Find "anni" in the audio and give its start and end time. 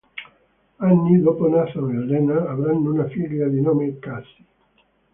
0.79-1.21